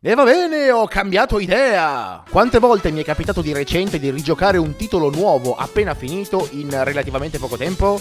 [0.00, 2.22] E va bene, ho cambiato idea!
[2.30, 6.70] Quante volte mi è capitato di recente di rigiocare un titolo nuovo appena finito in
[6.84, 8.00] relativamente poco tempo?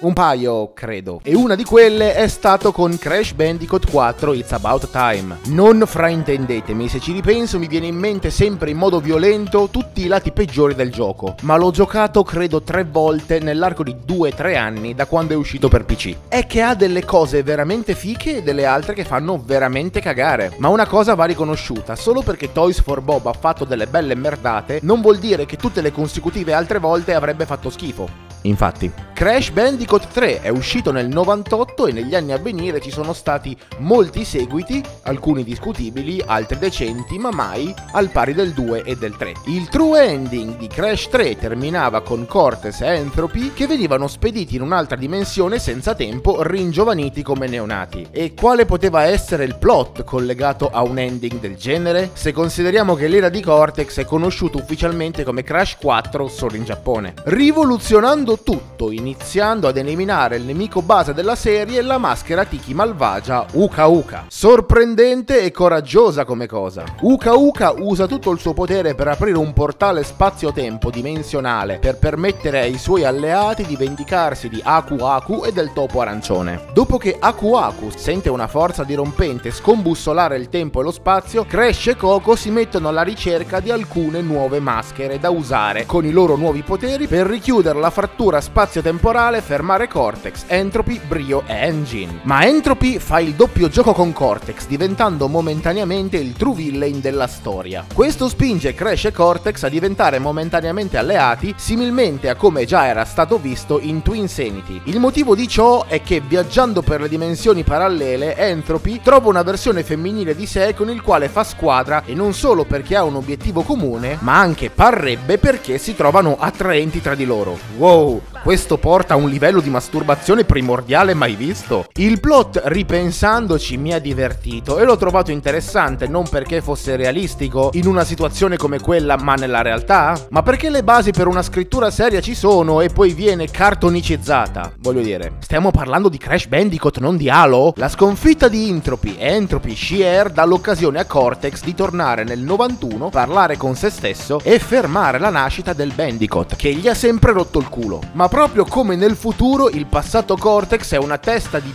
[0.00, 1.20] Un paio, credo.
[1.22, 5.38] E una di quelle è stato con Crash Bandicoot 4 It's About Time.
[5.46, 10.08] Non fraintendetemi, se ci ripenso mi viene in mente sempre in modo violento tutti i
[10.08, 15.06] lati peggiori del gioco, ma l'ho giocato credo tre volte nell'arco di 2-3 anni da
[15.06, 16.16] quando è uscito per PC.
[16.28, 20.54] È che ha delle cose veramente fiche e delle altre che fanno veramente cagare.
[20.58, 24.80] Ma una cosa va riconosciuta, solo perché Toys for Bob ha fatto delle belle merdate,
[24.82, 28.32] non vuol dire che tutte le consecutive altre volte avrebbe fatto schifo.
[28.44, 33.12] Infatti, Crash Bandicoot 3 è uscito nel 98 e negli anni a venire ci sono
[33.12, 39.16] stati molti seguiti, alcuni discutibili, altri decenti, ma mai al pari del 2 e del
[39.16, 39.32] 3.
[39.46, 44.62] Il true ending di Crash 3 terminava con Cortex e Entropy che venivano spediti in
[44.62, 48.08] un'altra dimensione senza tempo, ringiovaniti come neonati.
[48.10, 52.10] E quale poteva essere il plot collegato a un ending del genere?
[52.14, 57.14] Se consideriamo che l'era di Cortex è conosciuto ufficialmente come Crash 4 solo in Giappone.
[57.24, 63.86] Rivoluzionando tutto, iniziando ad eliminare il nemico base della serie, la maschera Tiki malvagia Uka
[63.86, 64.24] Uka.
[64.28, 66.84] Sorprendente e coraggiosa come cosa.
[67.00, 72.60] Uka Uka usa tutto il suo potere per aprire un portale spazio-tempo dimensionale per permettere
[72.60, 76.66] ai suoi alleati di vendicarsi di Aku Aku e del topo arancione.
[76.72, 81.88] Dopo che Aku Aku sente una forza dirompente scombussolare il tempo e lo spazio, Crash
[81.88, 86.36] e Coco si mettono alla ricerca di alcune nuove maschere da usare con i loro
[86.36, 92.20] nuovi poteri per richiudere la frattura spazio-temporale fermare Cortex, Entropy, Brio e Engine.
[92.24, 97.86] Ma Entropy fa il doppio gioco con Cortex, diventando momentaneamente il true villain della storia.
[97.94, 103.38] Questo spinge Crash e Cortex a diventare momentaneamente alleati, similmente a come già era stato
[103.38, 104.82] visto in Twin Sanity.
[104.84, 109.82] Il motivo di ciò è che viaggiando per le dimensioni parallele, Entropy trova una versione
[109.82, 113.62] femminile di sé con il quale fa squadra e non solo perché ha un obiettivo
[113.62, 117.56] comune, ma anche parrebbe perché si trovano attraenti tra di loro.
[117.78, 118.33] Wow!
[118.44, 121.86] Questo porta a un livello di masturbazione primordiale mai visto.
[121.94, 127.86] Il plot, ripensandoci, mi ha divertito e l'ho trovato interessante non perché fosse realistico in
[127.86, 132.20] una situazione come quella, ma nella realtà, ma perché le basi per una scrittura seria
[132.20, 134.74] ci sono e poi viene cartonicizzata.
[134.78, 137.72] Voglio dire, stiamo parlando di Crash Bandicoot, non di Halo?
[137.76, 143.08] La sconfitta di Entropy e Entropy Shear dà l'occasione a Cortex di tornare nel 91,
[143.08, 147.58] parlare con se stesso e fermare la nascita del Bandicoot, che gli ha sempre rotto
[147.58, 151.72] il culo ma proprio come nel futuro il passato Cortex è una testa di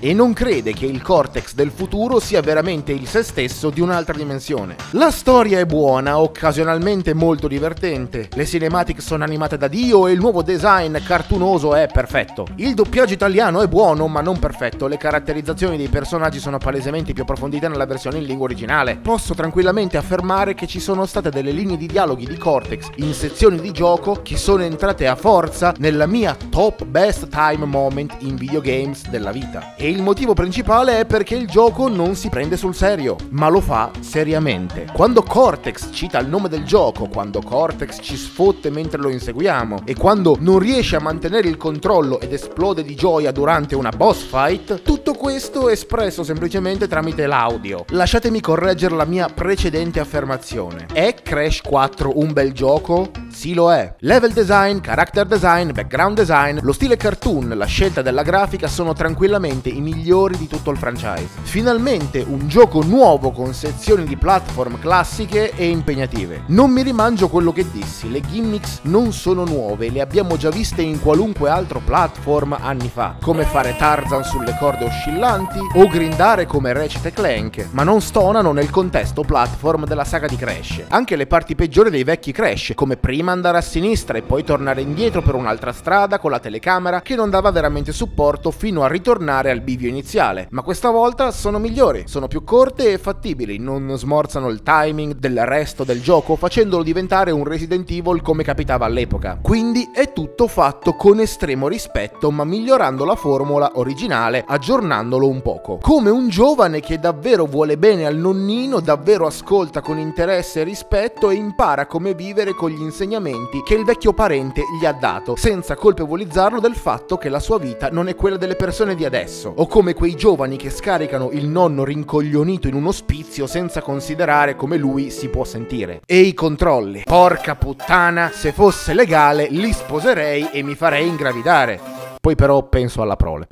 [0.00, 4.16] e non crede che il Cortex del futuro sia veramente il se stesso di un'altra
[4.16, 4.76] dimensione.
[4.92, 10.18] La storia è buona, occasionalmente molto divertente, le cinematiche sono animate da Dio e il
[10.18, 12.46] nuovo design cartunoso è perfetto.
[12.56, 17.22] Il doppiaggio italiano è buono ma non perfetto, le caratterizzazioni dei personaggi sono palesemente più
[17.22, 18.96] approfondite nella versione in lingua originale.
[18.96, 23.60] Posso tranquillamente affermare che ci sono state delle linee di dialoghi di Cortex in sezioni
[23.60, 29.08] di gioco che sono entrate a forza nella mia top best time moment in videogames
[29.08, 29.74] della vita.
[29.76, 33.60] E il motivo principale è perché il gioco non si prende sul serio, ma lo
[33.60, 34.86] fa seriamente.
[34.92, 39.94] Quando Cortex cita il nome del gioco, quando Cortex ci sfotte mentre lo inseguiamo e
[39.94, 44.82] quando non riesce a mantenere il controllo ed esplode di gioia durante una boss fight,
[44.82, 47.84] tutto questo è espresso semplicemente tramite l'audio.
[47.88, 50.86] Lasciatemi correggere la mia precedente affermazione.
[50.92, 53.10] È Crash 4 un bel gioco?
[53.38, 53.94] Sì lo è.
[54.00, 59.68] Level design, character design, background design, lo stile cartoon, la scelta della grafica sono tranquillamente
[59.68, 61.28] i migliori di tutto il franchise.
[61.42, 66.42] Finalmente un gioco nuovo con sezioni di platform classiche e impegnative.
[66.46, 70.82] Non mi rimangio quello che dissi, le gimmicks non sono nuove, le abbiamo già viste
[70.82, 76.72] in qualunque altro platform anni fa, come fare Tarzan sulle corde oscillanti o grindare come
[76.72, 80.82] Ratchet Clank, ma non stonano nel contesto platform della saga di Crash.
[80.88, 84.80] Anche le parti peggiori dei vecchi Crash, come prima andare a sinistra e poi tornare
[84.80, 89.50] indietro per un'altra strada con la telecamera che non dava veramente supporto fino a ritornare
[89.50, 94.48] al bivio iniziale, ma questa volta sono migliori, sono più corte e fattibili, non smorzano
[94.48, 99.38] il timing del resto del gioco facendolo diventare un Resident Evil come capitava all'epoca.
[99.42, 105.78] Quindi è tutto fatto con estremo rispetto ma migliorando la formula originale, aggiornandolo un poco.
[105.80, 111.30] Come un giovane che davvero vuole bene al nonnino, davvero ascolta con interesse e rispetto
[111.30, 112.80] e impara come vivere con gli
[113.18, 117.58] insegnamenti che il vecchio parente gli ha dato, senza colpevolizzarlo del fatto che la sua
[117.58, 121.46] vita non è quella delle persone di adesso o come quei giovani che scaricano il
[121.46, 126.00] nonno rincoglionito in un ospizio senza considerare come lui si può sentire.
[126.06, 127.02] E i controlli.
[127.04, 131.80] Porca puttana, se fosse legale li sposerei e mi farei ingravidare.
[132.20, 133.46] Poi però penso alla prole.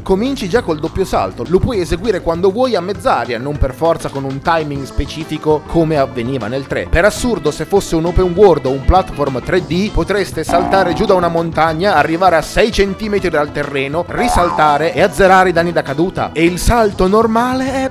[0.07, 4.09] Cominci già col doppio salto, lo puoi eseguire quando vuoi a mezz'aria, non per forza
[4.09, 6.87] con un timing specifico come avveniva nel 3.
[6.89, 11.15] Per assurdo, se fosse un open world o un platform 3D, potreste saltare giù da
[11.15, 16.31] una montagna, arrivare a 6 cm dal terreno, risaltare e azzerare i danni da caduta.
[16.33, 17.91] E il salto normale è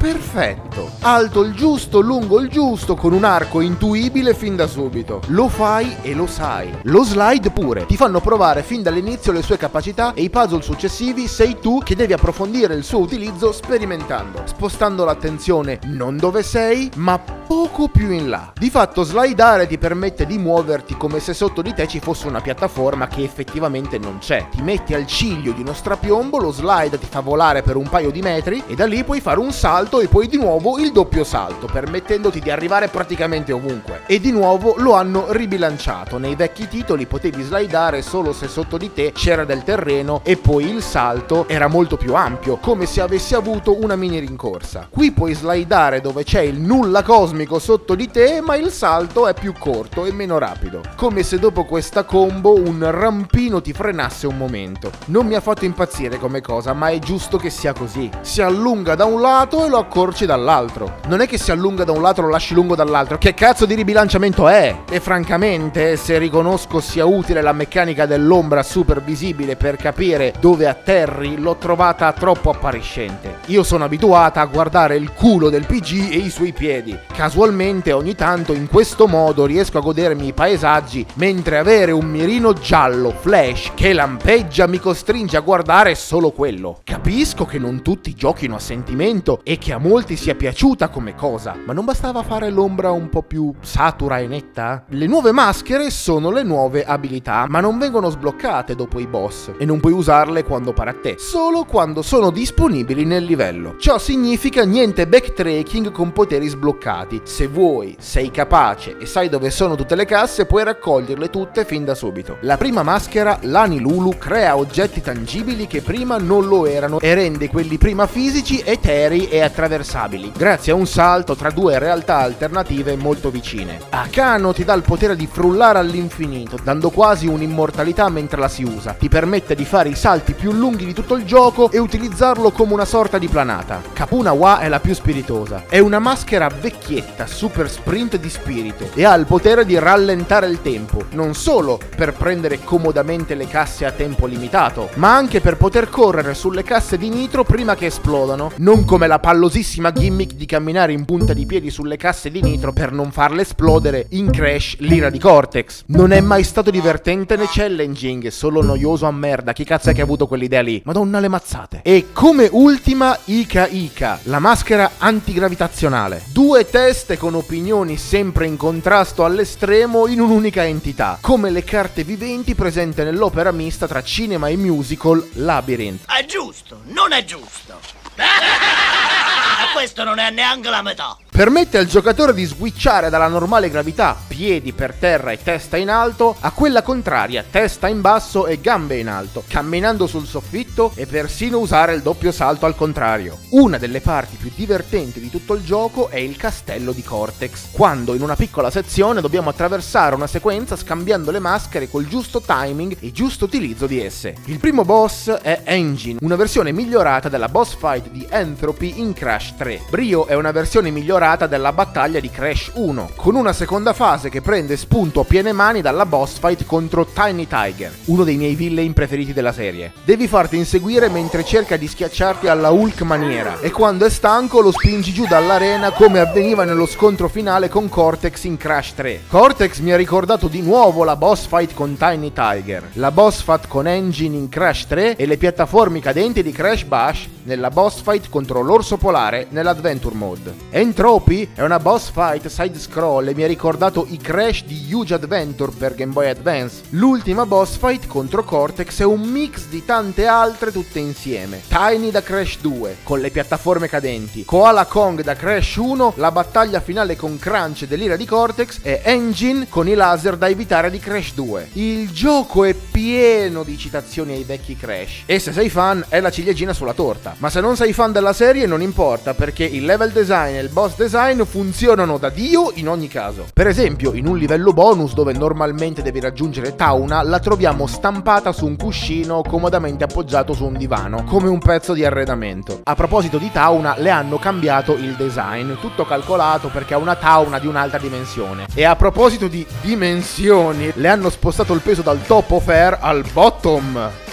[0.00, 0.90] perfetto.
[1.00, 5.20] Alto il giusto, lungo il giusto, con un arco intuibile fin da subito.
[5.26, 6.74] Lo fai e lo sai.
[6.84, 7.84] Lo slide pure.
[7.84, 11.94] Ti fanno provare fin dall'inizio le sue capacità e i puzzle successivi sei tu che
[11.94, 18.30] devi approfondire il suo utilizzo sperimentando, spostando l'attenzione non dove sei, ma poco più in
[18.30, 18.52] là.
[18.56, 22.40] Di fatto slidare ti permette di muoverti come se sotto di te ci fosse una
[22.40, 24.48] piattaforma che effettivamente non c'è.
[24.50, 28.10] Ti metti al ciglio di uno strapiombo, lo slide ti fa volare per un paio
[28.10, 30.92] di metri e da lì puoi fare un salto salto e poi di nuovo il
[30.92, 34.02] doppio salto, permettendoti di arrivare praticamente ovunque.
[34.06, 36.16] E di nuovo lo hanno ribilanciato.
[36.16, 40.68] Nei vecchi titoli potevi slidare solo se sotto di te c'era del terreno e poi
[40.68, 44.86] il salto era molto più ampio, come se avessi avuto una mini rincorsa.
[44.88, 49.34] Qui puoi slidare dove c'è il nulla cosmico sotto di te, ma il salto è
[49.34, 50.82] più corto e meno rapido.
[50.94, 54.92] Come se dopo questa combo un rampino ti frenasse un momento.
[55.06, 58.08] Non mi ha fatto impazzire come cosa, ma è giusto che sia così.
[58.20, 60.98] Si allunga da un lato e lo accorci dall'altro.
[61.08, 63.18] Non è che si allunga da un lato e lo lasci lungo dall'altro.
[63.18, 64.74] Che cazzo di ribilanciamento è?
[64.88, 71.38] E francamente, se riconosco sia utile la meccanica dell'ombra super visibile per capire dove atterri,
[71.38, 73.38] l'ho trovata troppo appariscente.
[73.46, 76.96] Io sono abituata a guardare il culo del PG e i suoi piedi.
[77.12, 82.52] Casualmente ogni tanto in questo modo riesco a godermi i paesaggi, mentre avere un mirino
[82.52, 86.80] giallo flash che lampeggia mi costringe a guardare solo quello.
[86.84, 91.14] Capisco che non tutti giochino a sentimento e che che a molti sia piaciuta come
[91.14, 94.82] cosa, ma non bastava fare l'ombra un po' più satura e netta?
[94.88, 99.64] Le nuove maschere sono le nuove abilità, ma non vengono sbloccate dopo i boss e
[99.64, 103.76] non puoi usarle quando pare a te, solo quando sono disponibili nel livello.
[103.78, 107.20] Ciò significa niente backtracking con poteri sbloccati.
[107.22, 111.84] Se vuoi, sei capace e sai dove sono tutte le casse, puoi raccoglierle tutte fin
[111.84, 112.38] da subito.
[112.40, 117.48] La prima maschera, l'Ani Lulu, crea oggetti tangibili che prima non lo erano e rende
[117.48, 122.96] quelli prima fisici eterei e attraversabili attraversabili, grazie a un salto tra due realtà alternative
[122.96, 123.78] molto vicine.
[123.90, 128.94] Akano ti dà il potere di frullare all'infinito, dando quasi un'immortalità mentre la si usa.
[128.98, 132.72] Ti permette di fare i salti più lunghi di tutto il gioco e utilizzarlo come
[132.72, 133.82] una sorta di planata.
[133.92, 135.64] Kapuna Wa è la più spiritosa.
[135.68, 140.62] È una maschera vecchietta, super sprint di spirito e ha il potere di rallentare il
[140.62, 145.90] tempo, non solo per prendere comodamente le casse a tempo limitato, ma anche per poter
[145.90, 150.46] correre sulle casse di nitro prima che esplodano, non come la pallo pericolosissima gimmick di
[150.46, 154.76] camminare in punta di piedi sulle casse di nitro per non farle esplodere in Crash
[154.78, 155.82] l'ira di Cortex.
[155.86, 159.52] Non è mai stato divertente né challenging, solo noioso a merda.
[159.52, 160.80] Chi cazzo è che ha avuto quell'idea lì?
[160.84, 161.80] Madonna le mazzate.
[161.82, 166.22] E come ultima Ika Ika, la maschera antigravitazionale.
[166.32, 172.54] Due teste con opinioni sempre in contrasto all'estremo in un'unica entità, come le carte viventi
[172.54, 176.04] presenti nell'opera mista tra cinema e musical Labyrinth.
[176.06, 177.78] È giusto, non è giusto.
[179.72, 181.16] questo non è neanche la metà.
[181.40, 186.36] Permette al giocatore di switchare dalla normale gravità, piedi per terra e testa in alto,
[186.38, 191.58] a quella contraria, testa in basso e gambe in alto, camminando sul soffitto e persino
[191.58, 193.38] usare il doppio salto al contrario.
[193.52, 198.12] Una delle parti più divertenti di tutto il gioco è il castello di Cortex, quando
[198.12, 203.12] in una piccola sezione dobbiamo attraversare una sequenza scambiando le maschere col giusto timing e
[203.12, 204.34] giusto utilizzo di esse.
[204.44, 209.54] Il primo boss è Engine, una versione migliorata della boss fight di Entropy in Crash
[209.56, 209.84] 3.
[209.88, 214.30] Brio è una versione migliorata separata dalla battaglia di Crash 1, con una seconda fase
[214.30, 218.54] che prende spunto a piene mani dalla boss fight contro Tiny Tiger, uno dei miei
[218.54, 219.92] villain preferiti della serie.
[220.04, 224.72] Devi farti inseguire mentre cerca di schiacciarti alla Hulk maniera, e quando è stanco lo
[224.72, 229.22] spingi giù dall'arena come avveniva nello scontro finale con Cortex in Crash 3.
[229.28, 233.68] Cortex mi ha ricordato di nuovo la boss fight con Tiny Tiger, la boss fight
[233.68, 238.28] con Engine in Crash 3 e le piattaforme cadenti di Crash Bash nella boss fight
[238.28, 240.54] contro l'orso polare nell'Adventure Mode.
[240.70, 245.14] Entropy è una boss fight side scroll e mi ha ricordato i Crash di Huge
[245.14, 246.82] Adventure per Game Boy Advance.
[246.90, 251.60] L'ultima boss fight contro Cortex è un mix di tante altre tutte insieme.
[251.66, 256.80] Tiny da Crash 2 con le piattaforme cadenti, Koala Kong da Crash 1, la battaglia
[256.80, 261.34] finale con Crunch dell'ira di Cortex e Engine con i laser da evitare di Crash
[261.34, 261.70] 2.
[261.72, 266.30] Il gioco è pieno di citazioni ai vecchi Crash e se sei fan è la
[266.30, 267.38] ciliegina sulla torta.
[267.40, 270.68] Ma se non sei fan della serie non importa perché il level design e il
[270.68, 273.46] boss design funzionano da Dio in ogni caso.
[273.54, 278.66] Per esempio, in un livello bonus dove normalmente devi raggiungere Tauna, la troviamo stampata su
[278.66, 282.80] un cuscino comodamente appoggiato su un divano, come un pezzo di arredamento.
[282.84, 287.58] A proposito di Tauna, le hanno cambiato il design, tutto calcolato perché ha una Tauna
[287.58, 288.66] di un'altra dimensione.
[288.74, 293.24] E a proposito di dimensioni, le hanno spostato il peso dal top of air al
[293.32, 294.28] bottom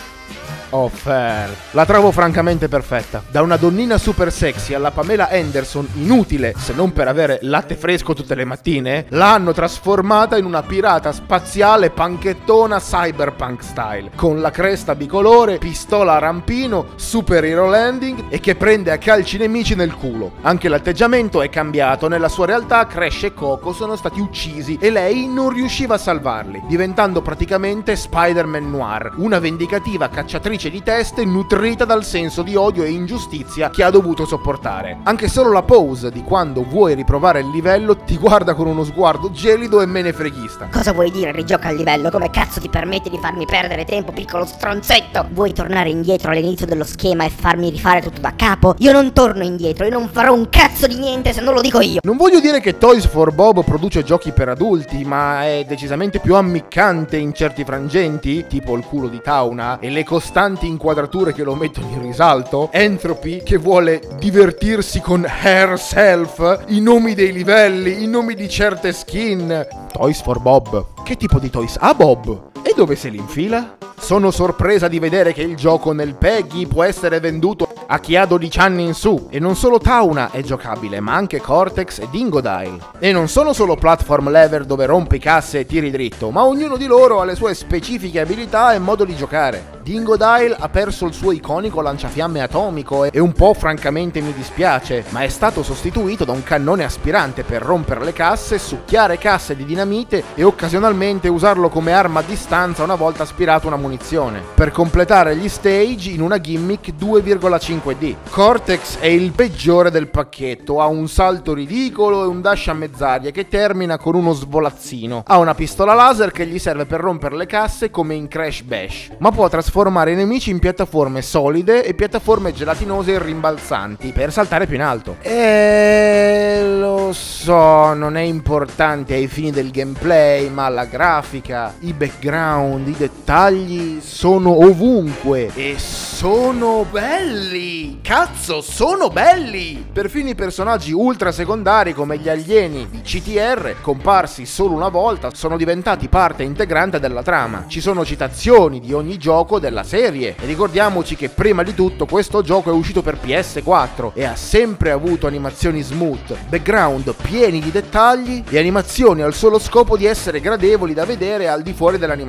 [0.70, 1.50] Fair.
[1.72, 3.24] La trovo francamente perfetta.
[3.30, 8.14] Da una donnina super sexy alla Pamela Anderson, inutile se non per avere latte fresco
[8.14, 14.96] tutte le mattine, l'hanno trasformata in una pirata spaziale panchettona cyberpunk style, con la cresta
[14.96, 19.94] bicolore, pistola a rampino, super hero landing e che prende a calci i nemici nel
[19.94, 20.34] culo.
[20.42, 25.28] Anche l'atteggiamento è cambiato, nella sua realtà Crash e Coco sono stati uccisi e lei
[25.28, 31.86] non riusciva a salvarli, diventando praticamente Spider-Man Noir, una vendicativa cacciatrice cicatrice di teste nutrita
[31.86, 34.98] dal senso di odio e ingiustizia che ha dovuto sopportare.
[35.04, 39.32] Anche solo la pose di quando vuoi riprovare il livello ti guarda con uno sguardo
[39.32, 40.68] gelido e menefreghista.
[40.72, 42.10] Cosa vuoi dire rigioca il livello?
[42.10, 45.28] Come cazzo ti permetti di farmi perdere tempo, piccolo stronzetto?
[45.32, 48.76] Vuoi tornare indietro all'inizio dello schema e farmi rifare tutto da capo?
[48.80, 51.80] Io non torno indietro e non farò un cazzo di niente se non lo dico
[51.80, 52.00] io.
[52.04, 56.36] Non voglio dire che Toys for Bob produce giochi per adulti, ma è decisamente più
[56.36, 61.44] ammiccante in certi frangenti, tipo il culo di Tauna, e le costanti costanti inquadrature che
[61.44, 68.08] lo mettono in risalto, Entropy che vuole divertirsi con herself, i nomi dei livelli, i
[68.08, 69.68] nomi di certe skin.
[69.92, 71.04] Toys for Bob.
[71.04, 72.57] Che tipo di toys ha Bob?
[72.68, 73.78] E dove se li infila?
[73.98, 78.26] Sono sorpresa di vedere che il gioco nel Peggy può essere venduto a chi ha
[78.26, 79.28] 12 anni in su.
[79.30, 82.80] E non solo Tauna è giocabile, ma anche Cortex e Dingodile.
[83.00, 86.88] E non sono solo platform lever dove rompi casse e tiri dritto, ma ognuno di
[86.88, 89.76] loro ha le sue specifiche abilità e modo di giocare.
[89.88, 95.22] Dingodile ha perso il suo iconico lanciafiamme atomico e un po' francamente mi dispiace, ma
[95.22, 100.24] è stato sostituito da un cannone aspirante per rompere le casse, succhiare casse di dinamite
[100.36, 105.48] e occasionalmente usarlo come arma a distanza una volta aspirato una munizione, per completare gli
[105.48, 108.16] stage in una gimmick 2,5D.
[108.32, 113.30] Cortex è il peggiore del pacchetto, ha un salto ridicolo e un dash a mezz'aria
[113.30, 115.24] che termina con uno svolazzino.
[115.26, 119.10] Ha una pistola laser che gli serve per rompere le casse come in Crash Bash,
[119.20, 124.66] ma può trasformare i nemici in piattaforme solide e piattaforme gelatinose e rimbalzanti per saltare
[124.66, 125.18] più in alto.
[125.22, 132.37] E lo so, non è importante ai fini del gameplay, ma la grafica, i background,
[132.38, 137.98] i dettagli sono ovunque e sono belli.
[138.04, 139.84] Cazzo, sono belli!
[139.92, 145.58] Perfino i personaggi ultra secondari come gli alieni di CTR, comparsi solo una volta, sono
[145.58, 147.66] diventati parte integrante della trama.
[147.68, 150.36] Ci sono citazioni di ogni gioco della serie.
[150.40, 154.92] E ricordiamoci che prima di tutto questo gioco è uscito per PS4 e ha sempre
[154.92, 160.94] avuto animazioni smooth, background pieni di dettagli e animazioni al solo scopo di essere gradevoli
[160.94, 162.26] da vedere al di fuori dell'animazione.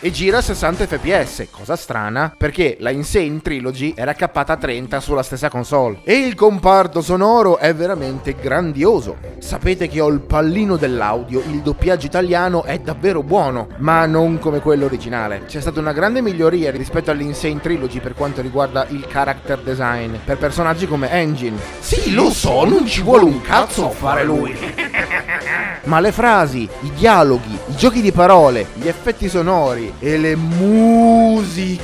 [0.00, 5.00] E gira a 60 fps, cosa strana perché la Insane Trilogy era cappata a 30
[5.00, 6.00] sulla stessa console.
[6.04, 9.16] E il comparto sonoro è veramente grandioso.
[9.38, 14.60] Sapete che ho il pallino dell'audio, il doppiaggio italiano è davvero buono, ma non come
[14.60, 15.44] quello originale.
[15.46, 20.38] C'è stata una grande miglioria rispetto all'Insane Trilogy per quanto riguarda il character design per
[20.38, 21.58] personaggi come Engine.
[21.80, 24.56] Sì, lo so, non ci vuole un cazzo a fare lui.
[25.84, 31.80] Ma le frasi, i dialoghi, i giochi di parole, gli effetti sonori e le musiche.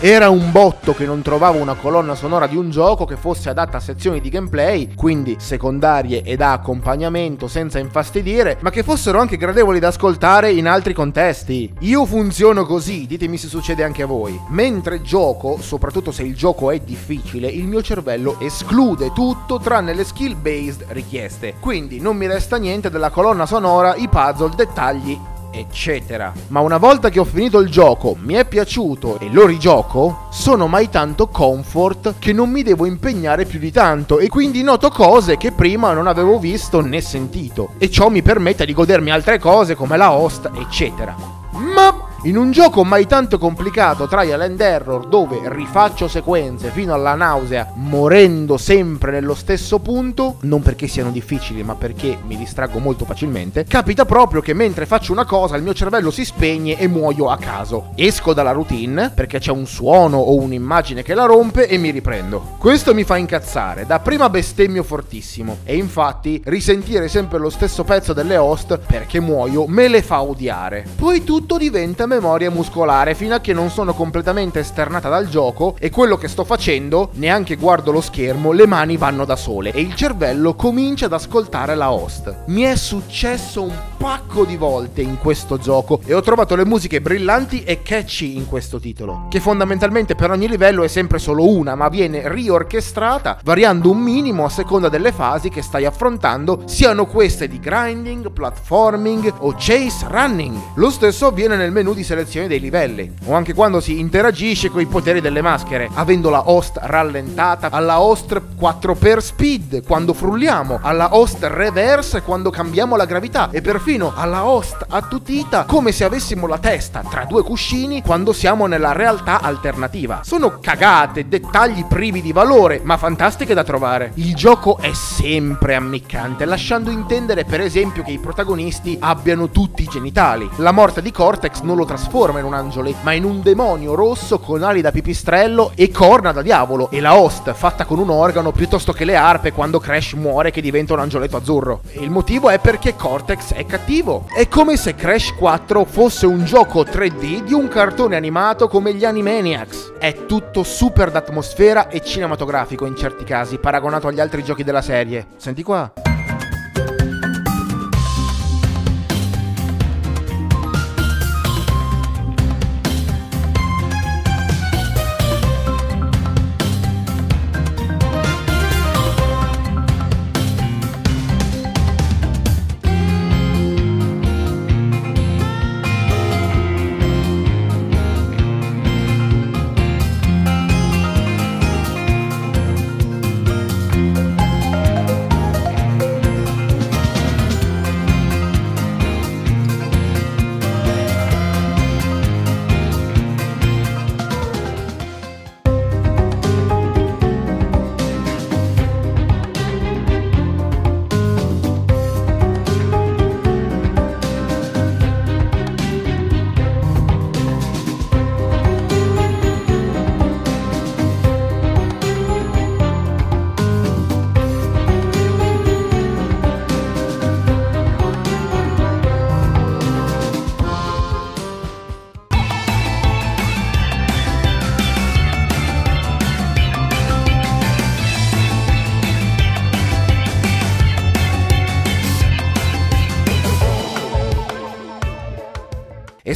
[0.00, 3.76] Era un botto che non trovavo una colonna sonora di un gioco che fosse adatta
[3.76, 9.36] a sezioni di gameplay, quindi secondarie e da accompagnamento senza infastidire, ma che fossero anche
[9.36, 11.72] gradevoli da ascoltare in altri contesti.
[11.82, 14.36] Io funziono così, ditemi se succede anche a voi.
[14.48, 20.02] Mentre gioco, soprattutto se il gioco è difficile, il mio cervello esclude tutto tranne le
[20.02, 21.54] skill based richieste.
[21.60, 26.32] Quindi non mi resta niente della colonna sonora, i puzzle, dettagli eccetera.
[26.48, 30.66] Ma una volta che ho finito il gioco, mi è piaciuto e lo rigioco, sono
[30.66, 35.36] mai tanto comfort che non mi devo impegnare più di tanto e quindi noto cose
[35.36, 39.74] che prima non avevo visto né sentito e ciò mi permette di godermi altre cose
[39.74, 41.14] come la host, eccetera.
[41.52, 47.14] Ma in un gioco mai tanto complicato, trial and error, dove rifaccio sequenze fino alla
[47.14, 53.04] nausea, morendo sempre nello stesso punto, non perché siano difficili, ma perché mi distraggo molto
[53.04, 57.30] facilmente, capita proprio che mentre faccio una cosa il mio cervello si spegne e muoio
[57.30, 57.90] a caso.
[57.94, 62.56] Esco dalla routine perché c'è un suono o un'immagine che la rompe e mi riprendo.
[62.58, 68.12] Questo mi fa incazzare, da prima bestemmio fortissimo e infatti risentire sempre lo stesso pezzo
[68.12, 70.84] delle host perché muoio me le fa odiare.
[70.96, 75.90] Poi tutto diventa memoria muscolare fino a che non sono completamente esternata dal gioco e
[75.90, 79.94] quello che sto facendo, neanche guardo lo schermo, le mani vanno da sole e il
[79.94, 82.44] cervello comincia ad ascoltare la host.
[82.46, 87.00] Mi è successo un pacco di volte in questo gioco e ho trovato le musiche
[87.00, 91.74] brillanti e catchy in questo titolo, che fondamentalmente per ogni livello è sempre solo una,
[91.74, 97.46] ma viene riorchestrata variando un minimo a seconda delle fasi che stai affrontando, siano queste
[97.46, 100.56] di grinding, platforming o chase running.
[100.76, 104.80] Lo stesso avviene nel menu di selezione dei livelli, o anche quando si interagisce con
[104.80, 111.16] i poteri delle maschere, avendo la host rallentata alla host 4x speed quando frulliamo, alla
[111.16, 116.58] host reverse quando cambiamo la gravità e perfino alla host attutita come se avessimo la
[116.58, 120.20] testa tra due cuscini quando siamo nella realtà alternativa.
[120.22, 124.12] Sono cagate, dettagli privi di valore, ma fantastiche da trovare.
[124.14, 129.88] Il gioco è sempre ammiccante, lasciando intendere per esempio che i protagonisti abbiano tutti i
[129.90, 130.48] genitali.
[130.56, 131.94] La morte di Cortex non lo trasforma
[132.38, 136.42] in un angioletto, ma in un demonio rosso con ali da pipistrello e corna da
[136.42, 136.88] diavolo.
[136.90, 140.60] E la host fatta con un organo piuttosto che le arpe quando Crash muore che
[140.60, 141.80] diventa un angioletto azzurro.
[141.90, 144.26] E il motivo è perché Cortex è cattivo.
[144.34, 149.04] È come se Crash 4 fosse un gioco 3D di un cartone animato come gli
[149.04, 149.94] Animaniacs.
[149.98, 155.26] È tutto super d'atmosfera e cinematografico in certi casi, paragonato agli altri giochi della serie.
[155.36, 156.15] Senti qua.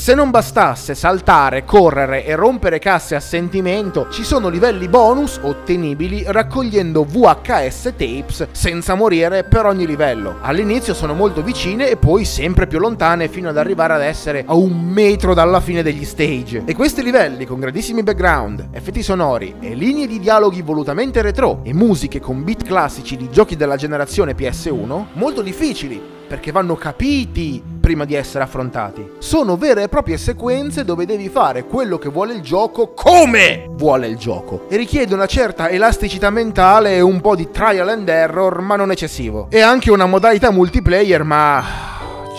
[0.01, 6.25] Se non bastasse saltare, correre e rompere casse a sentimento, ci sono livelli bonus ottenibili
[6.27, 10.39] raccogliendo VHS tapes senza morire per ogni livello.
[10.41, 14.55] All'inizio sono molto vicine e poi sempre più lontane fino ad arrivare ad essere a
[14.55, 16.63] un metro dalla fine degli stage.
[16.65, 21.75] E questi livelli con grandissimi background, effetti sonori e linee di dialoghi volutamente retro e
[21.75, 28.05] musiche con beat classici di giochi della generazione PS1, molto difficili perché vanno capiti prima
[28.05, 29.15] di essere affrontati.
[29.19, 34.07] Sono vere e proprie sequenze dove devi fare quello che vuole il gioco come vuole
[34.07, 38.61] il gioco e richiede una certa elasticità mentale e un po' di trial and error,
[38.61, 39.49] ma non eccessivo.
[39.51, 41.65] E anche una modalità multiplayer, ma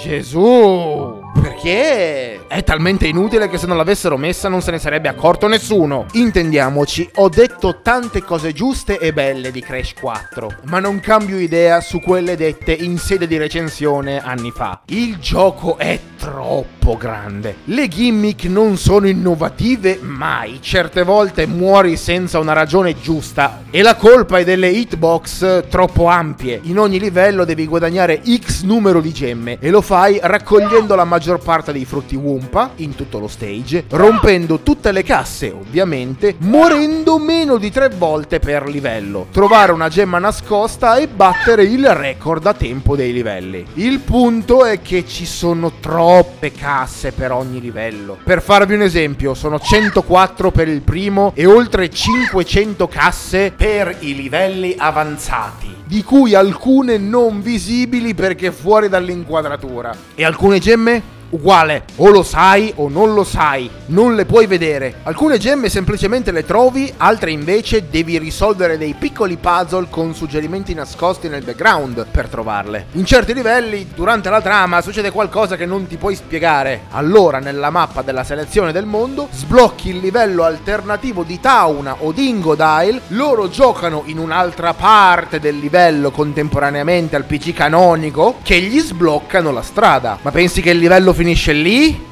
[0.02, 1.21] Gesù!
[1.64, 6.08] Perché è talmente inutile che se non l'avessero messa non se ne sarebbe accorto nessuno.
[6.14, 11.80] Intendiamoci, ho detto tante cose giuste e belle di Crash 4, ma non cambio idea
[11.80, 14.82] su quelle dette in sede di recensione anni fa.
[14.88, 17.56] Il gioco è troppo grande.
[17.64, 20.60] Le gimmick non sono innovative mai.
[20.62, 26.60] Certe volte muori senza una ragione giusta e la colpa è delle hitbox troppo ampie.
[26.66, 31.40] In ogni livello devi guadagnare X numero di gemme e lo fai raccogliendo la maggior
[31.40, 37.58] parte dei frutti Wumpa in tutto lo stage, rompendo tutte le casse ovviamente, morendo meno
[37.58, 42.96] di tre volte per livello, trovare una gemma nascosta e battere il record a tempo
[42.96, 43.66] dei livelli.
[43.74, 45.72] Il punto è che ci sono
[46.12, 48.18] troppe casse per ogni livello.
[48.22, 54.14] Per farvi un esempio, sono 104 per il primo e oltre 500 casse per i
[54.14, 59.96] livelli avanzati di cui alcune non visibili perché fuori dall'inquadratura.
[60.14, 61.20] E alcune gemme?
[61.32, 64.96] Uguale, o lo sai o non lo sai, non le puoi vedere.
[65.04, 71.30] Alcune gemme semplicemente le trovi, altre invece devi risolvere dei piccoli puzzle con suggerimenti nascosti
[71.30, 72.88] nel background per trovarle.
[72.94, 76.82] In certi livelli, durante la trama, succede qualcosa che non ti puoi spiegare.
[76.90, 82.28] Allora, nella mappa della selezione del mondo, sblocchi il livello alternativo di Tauna o di
[82.28, 89.52] Ingodile, loro giocano in un'altra parte del livello contemporaneamente al PC canonico, che gli sbloccano
[89.52, 90.18] la strada.
[90.22, 92.04] Ma pensi che il livello finisce lì?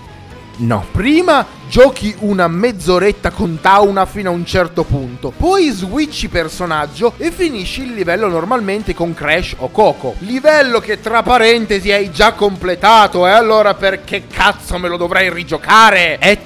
[0.58, 0.86] No.
[0.91, 7.32] Prima giochi una mezz'oretta con Tauna fino a un certo punto, poi switchi personaggio e
[7.32, 10.13] finisci il livello normalmente con Crash o Coco.
[10.19, 16.19] Livello che tra parentesi hai già completato e allora perché cazzo me lo dovrei rigiocare?
[16.19, 16.38] È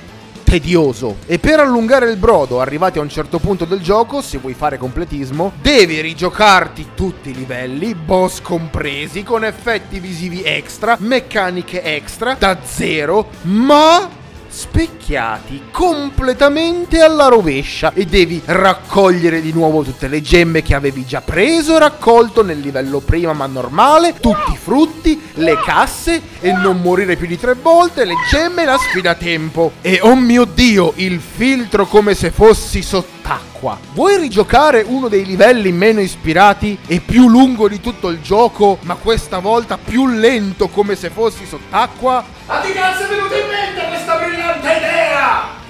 [0.53, 1.17] tedioso.
[1.25, 4.77] E per allungare il brodo, arrivati a un certo punto del gioco, se vuoi fare
[4.77, 12.59] completismo, devi rigiocarti tutti i livelli, boss compresi, con effetti visivi extra, meccaniche extra, da
[12.63, 14.21] zero, ma
[14.53, 21.21] specchiati completamente alla rovescia e devi raccogliere di nuovo tutte le gemme che avevi già
[21.21, 26.81] preso e raccolto nel livello prima ma normale, tutti i frutti, le casse e non
[26.81, 29.71] morire più di tre volte, le gemme e la sfida a tempo.
[29.81, 33.79] E oh mio dio, il filtro come se fossi sott'acqua.
[33.93, 38.95] Vuoi rigiocare uno dei livelli meno ispirati e più lungo di tutto il gioco, ma
[38.95, 42.23] questa volta più lento come se fossi sott'acqua?
[42.45, 43.42] A ti cazzo è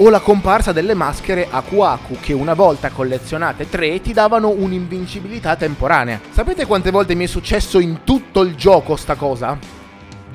[0.03, 5.55] O la comparsa delle maschere Aku Aku che una volta collezionate tre ti davano un'invincibilità
[5.55, 6.19] temporanea.
[6.29, 9.57] Sapete quante volte mi è successo in tutto il gioco sta cosa?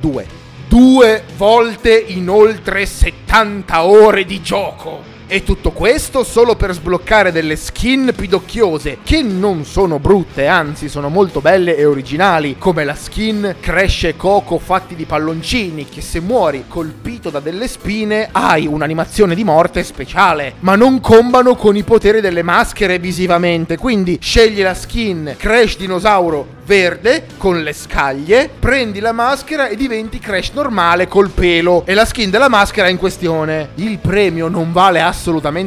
[0.00, 0.26] Due.
[0.66, 5.17] Due volte in oltre 70 ore di gioco.
[5.30, 11.10] E tutto questo solo per sbloccare delle skin pidocchiose, che non sono brutte, anzi sono
[11.10, 16.20] molto belle e originali, come la skin Crash e Coco fatti di palloncini, che se
[16.20, 21.82] muori colpito da delle spine hai un'animazione di morte speciale, ma non combano con i
[21.82, 29.00] poteri delle maschere visivamente, quindi scegli la skin Crash dinosauro verde con le scaglie, prendi
[29.00, 33.70] la maschera e diventi Crash normale col pelo e la skin della maschera in questione.
[33.76, 35.16] Il premio non vale assolutamente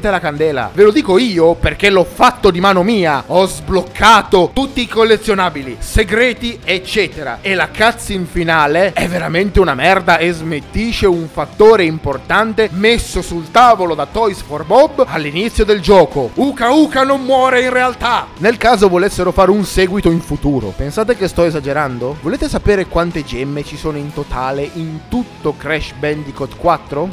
[0.09, 0.69] la candela.
[0.73, 3.23] Ve lo dico io perché l'ho fatto di mano mia.
[3.27, 7.39] Ho sbloccato tutti i collezionabili, segreti, eccetera.
[7.41, 13.51] E la cutscene finale è veramente una merda e smettisce un fattore importante messo sul
[13.51, 16.31] tavolo da Toys for Bob all'inizio del gioco.
[16.35, 18.27] Uka Uka non muore in realtà.
[18.37, 22.17] Nel caso volessero fare un seguito in futuro, Pensate che sto esagerando?
[22.21, 27.09] Volete sapere quante gemme ci sono in totale in tutto Crash Bandicoot 4?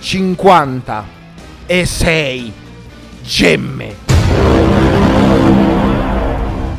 [0.00, 2.52] 456
[3.22, 4.06] gemme.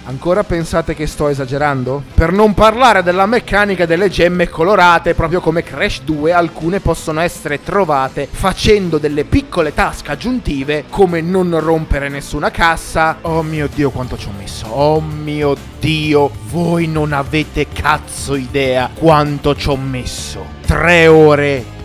[0.05, 2.03] Ancora pensate che sto esagerando?
[2.13, 7.63] Per non parlare della meccanica delle gemme colorate, proprio come Crash 2, alcune possono essere
[7.63, 13.17] trovate facendo delle piccole tasche aggiuntive, come non rompere nessuna cassa.
[13.21, 14.65] Oh mio dio, quanto ci ho messo!
[14.67, 20.43] Oh mio dio, voi non avete cazzo idea quanto ci ho messo!
[20.65, 21.77] 3 ore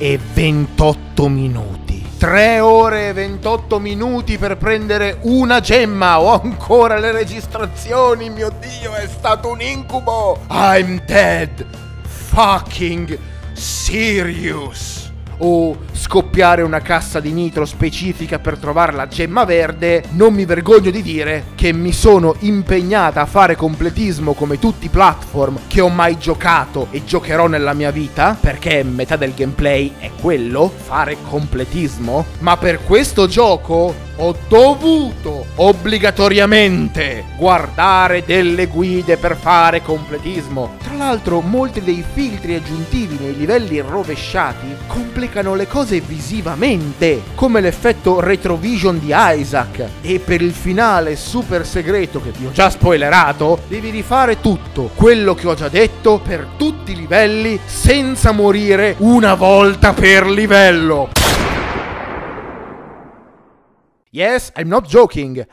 [0.00, 2.02] e 28 minuti.
[2.16, 6.18] 3 ore e 28 minuti per prendere una gemma.
[6.20, 10.40] Ho ancora le registrazioni, mio dio, è stato un incubo.
[10.48, 11.66] I'm dead.
[12.02, 13.18] Fucking
[13.52, 14.99] serious
[15.40, 20.90] o scoppiare una cassa di nitro specifica per trovare la gemma verde, non mi vergogno
[20.90, 25.88] di dire che mi sono impegnata a fare completismo come tutti i platform che ho
[25.88, 32.24] mai giocato e giocherò nella mia vita, perché metà del gameplay è quello, fare completismo,
[32.38, 40.76] ma per questo gioco ho dovuto obbligatoriamente guardare delle guide per fare completismo.
[40.82, 44.66] Tra l'altro, molti dei filtri aggiuntivi nei livelli rovesciati
[45.30, 49.88] complicano le cose visivamente, come l'effetto retrovision di Isaac.
[50.02, 55.34] E per il finale super segreto che vi ho già spoilerato, devi rifare tutto quello
[55.34, 61.10] che ho già detto per tutti i livelli senza morire una volta per livello.
[64.10, 65.46] Yes, I'm not joking.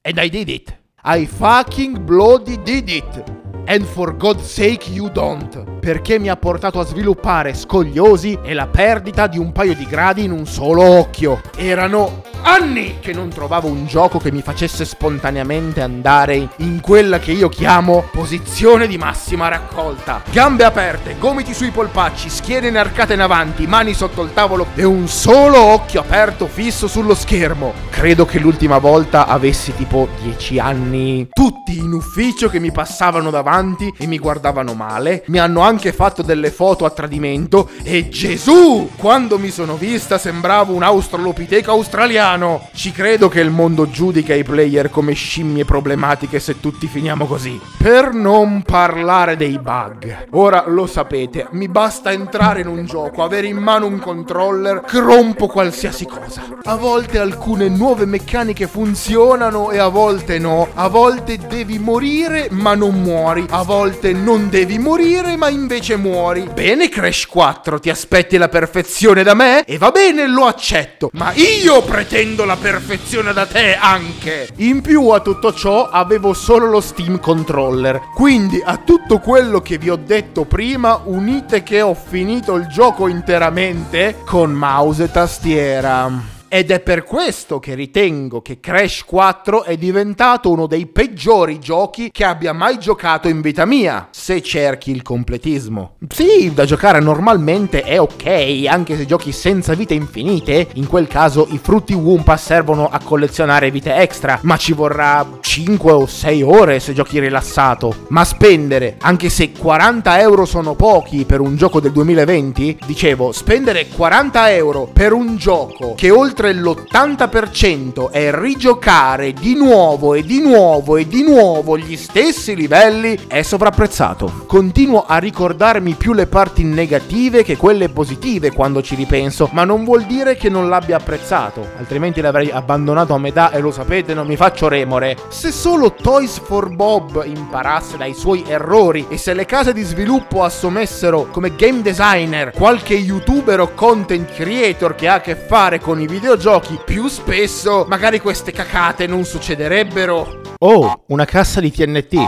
[0.00, 0.74] And I did it.
[1.04, 3.49] I fucking bloody did it.
[3.72, 5.78] And for God's sake you don't.
[5.78, 10.24] Perché mi ha portato a sviluppare scogliosi e la perdita di un paio di gradi
[10.24, 11.40] in un solo occhio.
[11.54, 17.30] Erano anni che non trovavo un gioco che mi facesse spontaneamente andare in quella che
[17.30, 20.22] io chiamo posizione di massima raccolta.
[20.32, 25.06] Gambe aperte, gomiti sui polpacci, schiene inarcate in avanti, mani sotto il tavolo e un
[25.06, 27.72] solo occhio aperto fisso sullo schermo.
[27.88, 31.28] Credo che l'ultima volta avessi tipo 10 anni.
[31.30, 33.58] Tutti in ufficio che mi passavano davanti
[33.98, 38.90] e mi guardavano male, mi hanno anche fatto delle foto a tradimento e Gesù!
[38.96, 42.68] Quando mi sono vista sembravo un australopiteco australiano.
[42.72, 47.60] Ci credo che il mondo giudica i player come scimmie problematiche se tutti finiamo così.
[47.76, 50.28] Per non parlare dei bug.
[50.30, 54.98] Ora lo sapete, mi basta entrare in un gioco, avere in mano un controller, che
[54.98, 56.42] rompo qualsiasi cosa.
[56.64, 60.68] A volte alcune nuove meccaniche funzionano e a volte no.
[60.74, 63.39] A volte devi morire ma non muori.
[63.48, 66.48] A volte non devi morire ma invece muori.
[66.52, 69.64] Bene Crash 4, ti aspetti la perfezione da me?
[69.64, 71.10] E va bene, lo accetto.
[71.12, 74.48] Ma io pretendo la perfezione da te anche.
[74.56, 78.00] In più a tutto ciò avevo solo lo Steam Controller.
[78.14, 83.08] Quindi a tutto quello che vi ho detto prima, unite che ho finito il gioco
[83.08, 86.38] interamente con mouse e tastiera.
[86.52, 92.10] Ed è per questo che ritengo che Crash 4 è diventato uno dei peggiori giochi
[92.10, 95.94] che abbia mai giocato in vita mia, se cerchi il completismo.
[96.08, 101.46] Sì, da giocare normalmente è ok, anche se giochi senza vite infinite, in quel caso
[101.52, 106.80] i frutti Wumpa servono a collezionare vite extra, ma ci vorrà 5 o 6 ore
[106.80, 108.06] se giochi rilassato.
[108.08, 113.86] Ma spendere, anche se 40 euro sono pochi per un gioco del 2020, dicevo, spendere
[113.86, 120.40] 40 euro per un gioco che oltre oltre l'80% è rigiocare di nuovo e di
[120.40, 124.44] nuovo e di nuovo gli stessi livelli, è sovrapprezzato.
[124.46, 129.84] Continuo a ricordarmi più le parti negative che quelle positive quando ci ripenso, ma non
[129.84, 134.26] vuol dire che non l'abbia apprezzato, altrimenti l'avrei abbandonato a metà e lo sapete, non
[134.26, 135.18] mi faccio remore.
[135.28, 140.42] Se solo Toys for Bob imparasse dai suoi errori e se le case di sviluppo
[140.42, 146.00] assumessero come game designer qualche youtuber o content creator che ha a che fare con
[146.00, 150.42] i video videogiochi più spesso, magari queste cacate non succederebbero.
[150.58, 152.24] Oh, una cassa di TNT.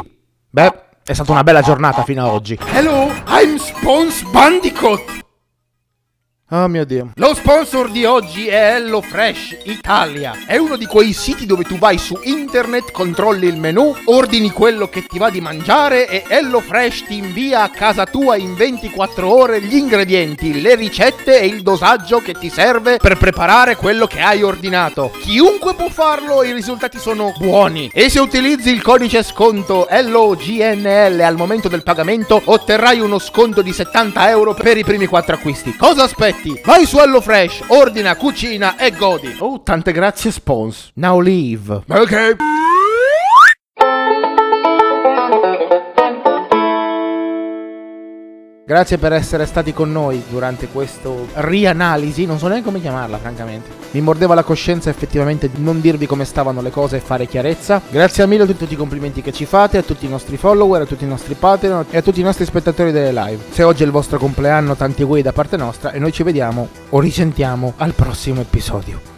[0.50, 0.72] Beh,
[1.04, 2.58] è stata una bella giornata fino ad oggi.
[2.72, 5.21] Hello, I'm Spons Bandicoot.
[6.54, 7.12] Oh mio Dio.
[7.14, 10.34] Lo sponsor di oggi è HelloFresh Italia.
[10.46, 14.86] È uno di quei siti dove tu vai su internet, controlli il menu, ordini quello
[14.86, 19.62] che ti va di mangiare e HelloFresh ti invia a casa tua in 24 ore
[19.62, 24.42] gli ingredienti, le ricette e il dosaggio che ti serve per preparare quello che hai
[24.42, 25.10] ordinato.
[25.22, 27.90] Chiunque può farlo, i risultati sono buoni.
[27.94, 33.72] E se utilizzi il codice sconto LOGNL al momento del pagamento, otterrai uno sconto di
[33.72, 35.74] 70 euro per i primi 4 acquisti.
[35.76, 36.40] Cosa aspetti?
[36.42, 36.60] Insetti.
[36.64, 39.34] Vai su HelloFresh, ordina, cucina e godi.
[39.38, 40.90] Oh, tante grazie, Spons.
[40.94, 41.82] Now leave.
[41.88, 42.61] Ok.
[48.72, 53.68] Grazie per essere stati con noi durante questo rianalisi, non so neanche come chiamarla francamente.
[53.90, 57.82] Mi mordeva la coscienza effettivamente di non dirvi come stavano le cose e fare chiarezza.
[57.90, 60.86] Grazie mille a tutti i complimenti che ci fate, a tutti i nostri follower, a
[60.86, 63.44] tutti i nostri Patreon e a tutti i nostri spettatori delle live.
[63.50, 66.66] Se oggi è il vostro compleanno, tanti auguri da parte nostra e noi ci vediamo
[66.88, 69.11] o risentiamo al prossimo episodio.